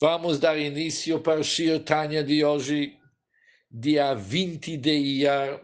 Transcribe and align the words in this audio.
Vamos 0.00 0.40
dar 0.40 0.58
início 0.58 1.20
para 1.20 1.38
o 1.40 1.44
Shir 1.44 1.82
Tanya 1.84 2.22
de 2.24 2.44
hoje, 2.44 2.98
dia 3.70 4.12
20 4.12 4.76
de 4.76 4.90
Iyar. 4.90 5.60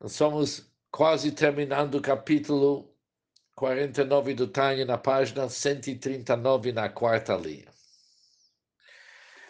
Nós 0.00 0.12
estamos 0.12 0.72
quase 0.90 1.32
terminando 1.32 1.96
o 1.96 2.02
capítulo 2.02 2.96
49 3.54 4.34
do 4.34 4.48
Tanya, 4.48 4.86
na 4.86 4.96
página 4.96 5.50
139, 5.50 6.72
na 6.72 6.88
quarta 6.88 7.36
linha. 7.36 7.70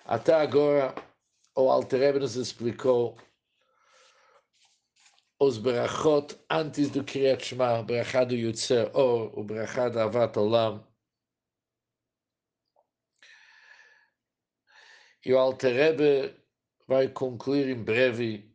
Até 0.05 0.35
agora, 0.35 0.93
o 1.55 1.71
Alter 1.71 2.19
nos 2.19 2.35
explicou 2.35 3.17
os 5.39 5.59
brachot 5.59 6.37
antes 6.51 6.91
do 6.91 7.05
Kriyat 7.05 7.47
Shema, 7.47 7.79
o 7.79 7.85
brachá 7.85 8.25
do 8.25 8.35
Yutzer 8.35 8.91
Or, 8.97 9.39
o 9.39 9.45
brachá 9.45 9.89
da 9.89 10.05
Avat 10.05 10.37
Olam, 10.37 10.85
E 15.25 15.33
o 15.33 15.39
Alter 15.39 16.35
vai 16.87 17.09
concluir 17.09 17.69
em 17.69 17.83
breve 17.83 18.55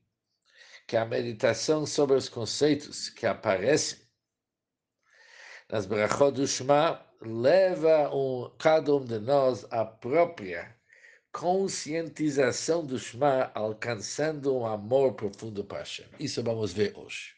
que 0.87 0.95
a 0.95 1.05
meditação 1.05 1.85
sobre 1.85 2.15
os 2.15 2.29
conceitos 2.29 3.09
que 3.09 3.25
aparecem 3.25 3.99
nas 5.69 5.85
brachot 5.85 6.31
do 6.31 6.47
Shema 6.47 7.03
leva 7.21 8.13
um, 8.13 8.49
cada 8.57 8.95
um 8.95 9.03
de 9.03 9.19
nós 9.19 9.65
à 9.71 9.85
própria 9.85 10.75
conscientização 11.31 12.85
do 12.85 12.99
Shema, 12.99 13.51
alcançando 13.55 14.55
um 14.55 14.65
amor 14.65 15.13
profundo 15.15 15.63
para 15.63 15.79
Hashem. 15.79 16.05
Isso 16.19 16.43
vamos 16.43 16.73
ver 16.73 16.95
hoje. 16.95 17.33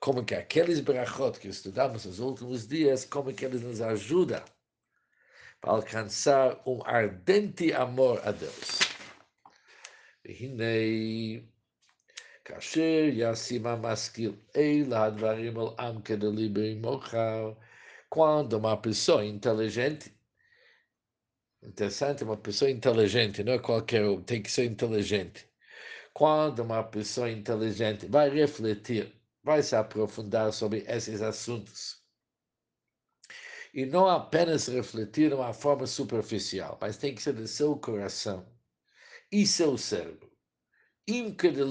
Como 0.00 0.24
que 0.24 0.34
aqueles 0.34 0.80
brachot 0.80 1.38
que 1.38 1.48
estudamos 1.48 2.04
nos 2.04 2.18
últimos 2.18 2.66
dias, 2.66 3.04
como 3.04 3.32
que 3.32 3.44
eles 3.44 3.62
nos 3.62 3.80
ajudam 3.80 4.42
para 5.61 5.71
alcançar 5.71 6.61
um 6.65 6.79
ardente 6.85 7.73
amor 7.73 8.21
a 8.23 8.31
Deus. 8.31 8.79
והנה, 10.25 11.41
כאשר 12.45 13.09
ישים 13.11 13.67
המשכיל 13.67 14.33
אלה 14.55 15.03
הדברים 15.03 15.59
על 15.59 15.67
עם 15.79 16.01
כדליבר 16.01 16.75
מוכר, 16.81 17.53
quando 18.09 18.53
uma 18.57 18.77
pessoa 18.77 19.25
inteligente, 19.25 20.13
interessante, 21.61 22.23
uma 22.23 22.37
pessoa 22.37 22.71
inteligente, 22.71 23.43
não 23.43 23.53
é 23.53 23.59
qualquer 23.59 24.05
um, 24.05 24.21
tem 24.23 24.41
que 24.41 24.49
ser 24.51 24.65
inteligente. 24.65 25.45
Quando 26.13 26.59
uma 26.63 26.83
pessoa 26.83 27.29
inteligente 27.29 28.07
vai 28.07 28.29
refletir, 28.29 29.13
vai 29.43 29.61
se 29.61 29.75
aprofundar 29.75 30.53
sobre 30.53 30.85
esses 30.87 31.21
assuntos, 31.21 32.00
e 33.72 33.86
não 33.86 34.06
apenas 34.06 34.66
refletir 34.66 35.30
de 35.30 35.34
uma 35.34 35.52
forma 35.54 35.86
superficial, 35.86 36.76
mas 36.80 36.98
tem 36.98 37.14
que 37.14 37.22
ser 37.22 37.32
do 37.32 37.48
seu 37.48 37.74
coração 37.76 38.46
e 39.30 39.46
seu 39.46 39.78
cérebro. 39.78 40.30
Imca 41.08 41.50
de 41.50 41.62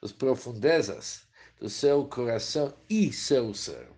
as 0.00 0.12
profundezas 0.12 1.26
do 1.58 1.68
seu 1.68 2.06
coração 2.06 2.74
e 2.88 3.12
seu 3.12 3.52
cérebro. 3.52 3.96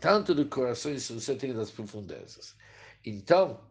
Tanto 0.00 0.34
do 0.34 0.46
coração 0.46 0.92
e 0.92 0.98
seu 0.98 1.20
cérebro 1.20 1.58
das 1.58 1.70
profundezas. 1.70 2.56
Então, 3.04 3.70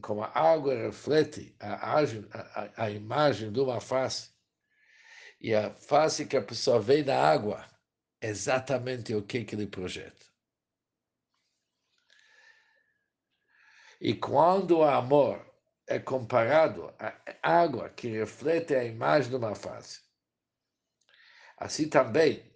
como 0.00 0.22
a 0.22 0.38
água 0.38 0.74
reflete 0.74 1.56
a, 1.58 2.00
a, 2.00 2.84
a 2.84 2.90
imagem 2.90 3.50
de 3.50 3.60
uma 3.60 3.80
face, 3.80 4.30
e 5.40 5.54
a 5.54 5.70
face 5.74 6.26
que 6.26 6.36
a 6.36 6.42
pessoa 6.42 6.80
vê 6.80 7.02
na 7.02 7.16
água 7.16 7.73
exatamente 8.28 9.14
o 9.14 9.22
que, 9.22 9.44
que 9.44 9.54
ele 9.54 9.66
projeta. 9.66 10.24
E 14.00 14.14
quando 14.14 14.78
o 14.78 14.84
amor 14.84 15.44
é 15.86 15.98
comparado 15.98 16.92
à 16.98 17.14
água 17.42 17.88
que 17.90 18.08
reflete 18.08 18.74
a 18.74 18.84
imagem 18.84 19.30
de 19.30 19.36
uma 19.36 19.54
face, 19.54 20.02
assim 21.56 21.88
também 21.88 22.52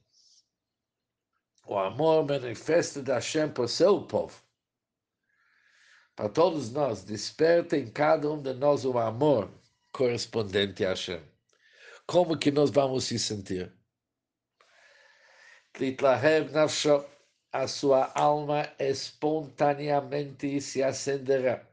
o 1.66 1.78
amor 1.78 2.26
manifesto 2.26 3.02
da 3.02 3.14
Hashem 3.14 3.50
por 3.52 3.68
seu 3.68 4.06
povo. 4.06 4.42
Para 6.16 6.28
todos 6.28 6.70
nós, 6.72 7.04
desperta 7.04 7.76
em 7.76 7.90
cada 7.90 8.30
um 8.30 8.42
de 8.42 8.52
nós 8.54 8.84
o 8.84 8.98
amor 8.98 9.50
correspondente 9.92 10.84
a 10.84 10.90
Hashem. 10.90 11.22
Como 12.06 12.38
que 12.38 12.50
nós 12.50 12.70
vamos 12.70 13.04
se 13.04 13.18
sentir? 13.18 13.77
Litlahev 15.76 16.50
nafsho, 16.52 17.04
a 17.52 17.66
sua 17.66 18.12
alma 18.14 18.72
espontaneamente 18.78 20.60
se 20.60 20.82
acenderá. 20.82 21.66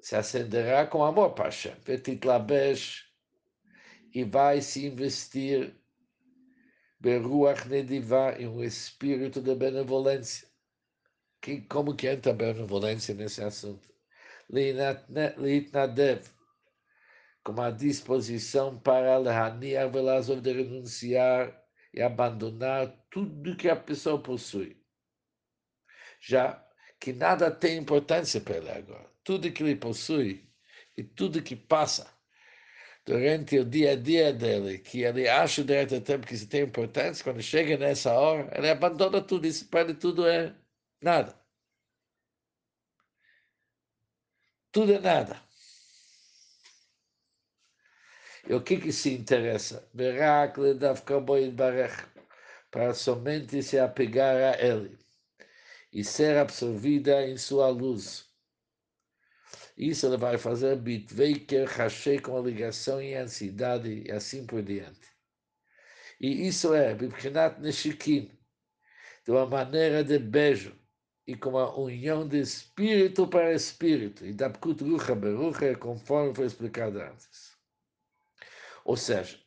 Se 0.00 0.16
acenderá 0.16 0.86
com 0.86 1.04
amor 1.04 1.34
Hashem. 1.38 1.74
Petitlabesh, 1.80 3.08
e 4.14 4.24
vai 4.24 4.60
se 4.60 4.86
investir 4.86 5.74
Beruach 7.00 7.68
em 8.38 8.48
um 8.48 8.62
espírito 8.62 9.40
de 9.40 9.54
benevolência. 9.54 10.48
Que, 11.40 11.60
como 11.62 11.94
que 11.94 12.08
entra 12.08 12.32
a 12.32 12.34
benevolência 12.34 13.14
nesse 13.14 13.42
assunto? 13.42 13.88
Litnadev, 14.50 16.28
com 17.48 17.52
uma 17.52 17.70
disposição 17.70 18.78
para 18.78 19.16
Lehaniah 19.16 19.88
Velazov 19.88 20.42
de 20.42 20.52
renunciar 20.52 21.58
e 21.94 22.02
abandonar 22.02 22.94
tudo 23.10 23.56
que 23.56 23.70
a 23.70 23.76
pessoa 23.76 24.22
possui. 24.22 24.76
Já 26.20 26.62
que 27.00 27.10
nada 27.10 27.50
tem 27.50 27.78
importância 27.78 28.38
para 28.38 28.58
ele 28.58 28.70
agora. 28.70 29.10
Tudo 29.24 29.50
que 29.50 29.62
ele 29.62 29.76
possui 29.76 30.46
e 30.94 31.02
tudo 31.02 31.42
que 31.42 31.56
passa 31.56 32.14
durante 33.06 33.58
o 33.58 33.64
dia 33.64 33.92
a 33.92 33.96
dia 33.96 34.30
dele, 34.30 34.78
que 34.78 35.02
ele 35.02 35.26
acha 35.26 35.64
durante 35.64 35.94
o 35.94 36.02
tempo 36.02 36.26
que 36.26 36.34
isso 36.34 36.48
tem 36.48 36.64
importância, 36.64 37.24
quando 37.24 37.40
chega 37.40 37.78
nessa 37.78 38.12
hora, 38.12 38.52
ele 38.58 38.68
abandona 38.68 39.22
tudo. 39.22 39.46
Isso 39.46 39.66
para 39.70 39.88
ele 39.88 39.94
tudo 39.94 40.26
é 40.26 40.54
nada. 41.00 41.34
Tudo 44.70 44.92
é 44.92 45.00
nada. 45.00 45.47
E 48.48 48.54
o 48.54 48.62
que 48.62 48.78
que 48.78 48.90
se 48.90 49.12
interessa? 49.12 49.86
Para 52.70 52.94
somente 52.94 53.62
se 53.62 53.78
apegar 53.78 54.36
a 54.36 54.58
ele 54.58 54.98
e 55.92 56.02
ser 56.02 56.38
absorvida 56.38 57.26
em 57.26 57.36
sua 57.36 57.68
luz. 57.68 58.26
Isso 59.76 60.06
ele 60.06 60.16
vai 60.16 60.38
fazer 60.38 60.76
bitveiker 60.76 61.68
hashei 61.68 62.18
com 62.18 62.38
a 62.38 62.40
ligação 62.40 63.02
e 63.02 63.14
ansiedade 63.14 64.04
e 64.06 64.10
assim 64.10 64.46
por 64.46 64.62
diante. 64.62 65.06
E 66.18 66.48
isso 66.48 66.72
é 66.72 66.94
bibchinat 66.94 67.60
neshikin, 67.60 68.30
de 69.24 69.30
uma 69.30 69.46
maneira 69.46 70.02
de 70.02 70.18
beijo 70.18 70.74
e 71.26 71.36
com 71.36 71.50
uma 71.50 71.78
união 71.78 72.26
de 72.26 72.40
espírito 72.40 73.28
para 73.28 73.52
espírito, 73.52 74.24
e 74.24 74.32
da 74.32 74.48
pkut 74.48 74.82
rucha 74.82 75.14
berucha, 75.14 75.76
conforme 75.76 76.34
foi 76.34 76.46
explicado 76.46 76.98
antes. 76.98 77.47
Ou 78.88 78.96
seja, 78.96 79.38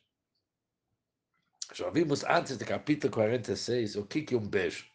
já 1.74 1.90
vimos 1.90 2.22
antes 2.22 2.56
do 2.56 2.64
capítulo 2.64 3.12
46 3.12 3.96
o 3.96 4.06
que 4.06 4.32
é 4.32 4.38
um 4.38 4.46
beijo. 4.46 4.86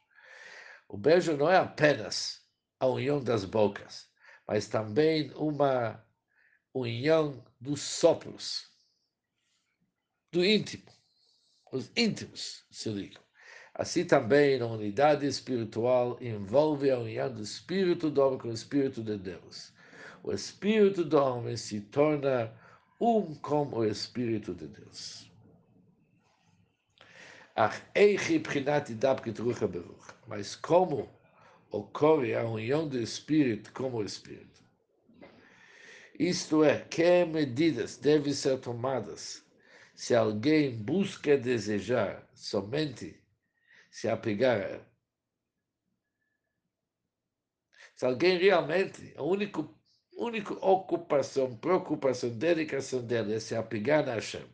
O 0.87 0.95
beijo 0.95 1.35
não 1.35 1.51
é 1.51 1.57
apenas 1.57 2.47
a 2.79 2.87
união 2.87 3.21
das 3.21 3.43
bocas, 3.43 4.09
mas 4.47 4.69
também 4.69 5.33
uma 5.35 6.01
união 6.73 7.43
dos 7.59 7.81
sopros, 7.81 8.71
do 10.31 10.45
íntimo. 10.45 10.89
Os 11.69 11.91
íntimos 11.93 12.65
se 12.71 12.87
ligam. 12.87 13.21
Assim 13.73 14.05
também 14.05 14.61
a 14.61 14.65
unidade 14.65 15.25
espiritual 15.25 16.17
envolve 16.21 16.89
a 16.89 16.97
união 16.97 17.33
do 17.33 17.41
espírito 17.41 18.09
do 18.09 18.21
homem 18.21 18.39
com 18.39 18.47
o 18.47 18.53
espírito 18.53 19.03
de 19.03 19.17
Deus. 19.17 19.73
O 20.23 20.31
espírito 20.31 21.03
do 21.03 21.17
homem 21.17 21.57
se 21.57 21.81
torna 21.81 22.57
um 22.99 23.35
com 23.35 23.67
o 23.67 23.85
Espírito 23.85 24.53
de 24.53 24.67
Deus. 24.67 25.29
Mas 30.27 30.55
como 30.55 31.09
ocorre 31.71 32.35
a 32.35 32.43
união 32.43 32.87
do 32.87 32.99
Espírito 32.99 33.71
com 33.73 33.91
o 33.91 34.03
Espírito? 34.03 34.63
Isto 36.19 36.63
é, 36.63 36.81
que 36.81 37.25
medidas 37.25 37.97
devem 37.97 38.33
ser 38.33 38.59
tomadas 38.59 39.45
se 39.95 40.15
alguém 40.15 40.75
busca 40.75 41.37
desejar 41.37 42.27
somente 42.33 43.19
se 43.91 44.09
apegar? 44.09 44.81
Se 47.95 48.05
alguém 48.05 48.37
realmente, 48.37 49.13
o 49.17 49.23
único 49.23 49.76
única 50.17 50.53
ocupação, 50.53 51.55
preocupação, 51.57 52.29
dedicação 52.29 53.01
dele 53.05 53.35
é 53.35 53.39
se 53.39 53.55
apegar 53.55 54.07
a 54.09 54.15
Hashem. 54.15 54.45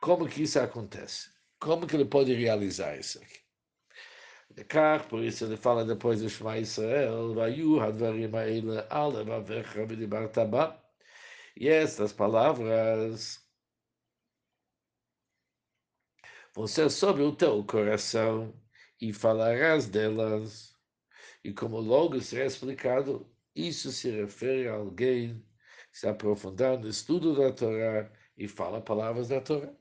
Como 0.00 0.28
que 0.28 0.42
isso 0.42 0.58
acontece? 0.60 1.30
Como 1.60 1.86
que 1.86 1.96
ele 1.96 2.04
pode 2.04 2.34
realizar 2.34 2.96
isso 2.96 3.18
aqui? 3.18 3.48
כך, 4.64 5.08
por 5.08 5.22
isso 5.22 5.44
ele 5.44 5.56
fala 5.56 5.84
depois 5.84 6.20
do 6.20 6.28
Shema 6.28 6.58
Israel, 6.58 7.34
Vayu 7.34 7.80
Hadvarim 7.80 8.34
Aile 8.34 8.84
Ale 8.90 9.24
Vavecha 9.24 9.86
B'dibarta 9.86 10.44
Ba. 10.44 10.76
E 11.56 11.68
estas 11.68 12.12
palavras 12.12 13.40
vão 16.54 16.66
ser 16.66 16.90
sobre 16.90 17.22
o 17.22 17.34
teu 17.34 17.64
coração 17.64 18.52
e 19.00 19.12
falarás 19.12 19.86
delas. 19.88 20.74
E 21.44 21.52
como 21.52 21.78
logo 21.80 22.20
será 22.20 22.46
explicado, 22.46 23.28
isso 23.66 23.90
se 23.90 24.10
refere 24.10 24.68
a 24.68 24.74
alguém 24.74 25.44
que 25.90 25.98
se 25.98 26.06
aprofundar 26.06 26.78
no 26.78 26.88
estudo 26.88 27.34
da 27.34 27.52
Torá 27.52 28.10
e 28.36 28.46
fala 28.46 28.80
palavras 28.80 29.28
da 29.28 29.40
Torá. 29.40 29.72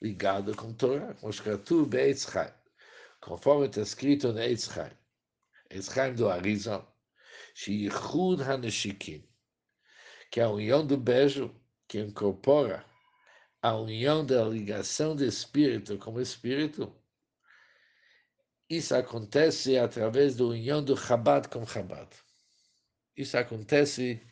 Ligado 0.00 0.54
com 0.54 0.74
Torá, 0.74 1.16
Moshkatu 1.22 1.86
Be'etz 1.86 2.28
Chaim. 2.30 2.52
Conforme 3.22 3.66
está 3.66 3.80
escrito 3.80 4.32
no 4.32 4.40
Eitz 4.40 4.64
Chaim, 4.64 4.90
Eitz 5.70 5.86
Chaim 5.92 6.12
do 6.14 6.28
Arizal, 6.28 6.92
Sheichud 7.54 8.42
HaNeshikim, 8.42 9.24
que 10.30 10.40
é 10.40 10.42
a 10.42 10.50
união 10.50 10.84
do 10.84 10.96
beijo 10.96 11.54
que 11.86 12.00
incorpora 12.00 12.84
a 13.62 13.76
união 13.76 14.26
da 14.26 14.42
ligação 14.44 15.14
do 15.14 15.24
espírito 15.24 15.96
com 15.98 16.14
o 16.14 16.20
espírito, 16.20 16.92
isso 18.72 18.94
acontece 18.94 19.76
através 19.76 20.34
da 20.34 20.44
união 20.44 20.82
do 20.82 20.96
Chabad 20.96 21.46
com 21.46 21.66
Chabad. 21.66 22.08
Isso 23.14 23.36
acontece 23.36 24.26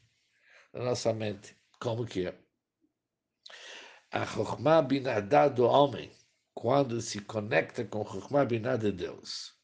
na 0.72 0.82
nossa 0.84 1.12
mente. 1.12 1.54
Como 1.78 2.06
que 2.06 2.26
é? 2.26 2.34
A 4.10 4.24
Chokhmah 4.24 4.80
Binadá 4.80 5.46
do 5.46 5.66
homem 5.66 6.10
quando 6.54 7.02
se 7.02 7.20
conecta 7.20 7.84
com 7.84 8.02
Chokhmah 8.02 8.46
Binah 8.46 8.78
de 8.78 8.90
Deus. 8.90 9.54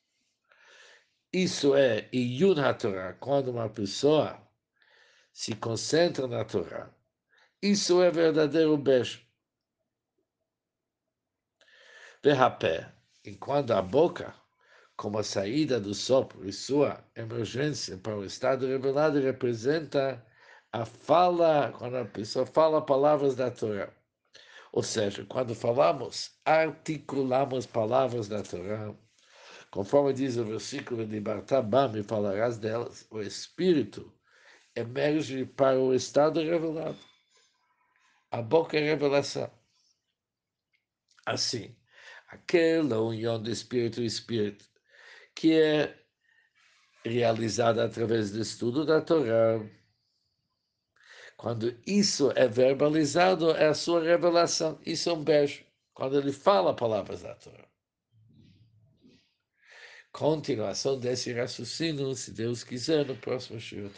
Isso 1.32 1.74
é 1.74 2.10
Iyun 2.12 2.60
HaTorah, 2.60 3.14
quando 3.14 3.52
uma 3.52 3.70
pessoa 3.70 4.46
se 5.32 5.56
concentra 5.56 6.26
na 6.28 6.44
Torá. 6.44 6.94
Isso 7.62 8.02
é 8.02 8.10
verdadeiro 8.10 8.76
beijo. 8.76 9.26
Verrapé, 12.22 12.94
enquanto 13.24 13.70
a 13.70 13.80
boca, 13.80 14.34
como 14.96 15.18
a 15.18 15.22
saída 15.22 15.78
do 15.78 15.94
sopro 15.94 16.48
e 16.48 16.52
sua 16.52 17.04
emergência 17.14 17.98
para 17.98 18.16
o 18.16 18.24
estado 18.24 18.66
revelado, 18.66 19.20
representa 19.20 20.24
a 20.72 20.84
fala, 20.84 21.72
quando 21.72 21.96
a 21.96 22.04
pessoa 22.04 22.46
fala 22.46 22.84
palavras 22.84 23.34
da 23.34 23.50
Torá. 23.50 23.92
Ou 24.72 24.82
seja, 24.82 25.24
quando 25.26 25.54
falamos, 25.54 26.38
articulamos 26.44 27.66
palavras 27.66 28.28
da 28.28 28.42
Torá, 28.42 28.94
conforme 29.70 30.12
diz 30.12 30.36
o 30.36 30.44
versículo 30.44 31.06
de 31.06 31.20
Bartabá, 31.20 31.88
me 31.88 32.02
falarás 32.02 32.58
delas, 32.58 33.06
o 33.10 33.20
Espírito 33.20 34.12
emerge 34.74 35.44
para 35.44 35.78
o 35.78 35.94
estado 35.94 36.40
revelado. 36.40 36.98
A 38.30 38.42
boca 38.42 38.76
é 38.76 38.80
revelação. 38.80 39.50
Assim, 41.24 41.76
aquela 42.28 43.00
união 43.00 43.42
do 43.42 43.50
Espírito 43.50 44.02
e 44.02 44.06
Espírito, 44.06 44.66
que 45.36 45.52
é 45.52 45.94
realizada 47.04 47.84
através 47.84 48.32
do 48.32 48.40
estudo 48.40 48.84
da 48.84 49.00
Torá, 49.00 49.60
quando 51.36 51.78
isso 51.86 52.32
é 52.34 52.48
verbalizado, 52.48 53.50
é 53.50 53.66
a 53.66 53.74
sua 53.74 54.02
revelação. 54.02 54.80
Isso 54.84 55.10
é 55.10 55.12
um 55.12 55.22
beijo. 55.22 55.64
Quando 55.92 56.18
ele 56.18 56.32
fala 56.32 56.74
palavras 56.74 57.22
da 57.22 57.34
Torá. 57.34 57.68
Continuação 60.10 60.98
desse 60.98 61.30
raciocínio, 61.34 62.14
se 62.14 62.32
Deus 62.32 62.64
quiser, 62.64 63.04
no 63.04 63.14
próximo 63.16 63.60
Shiur. 63.60 63.90